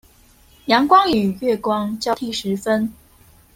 [0.65, 2.91] 陽光與月光交替時分